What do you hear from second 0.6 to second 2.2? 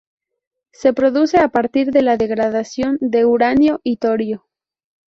Se produce a partir de la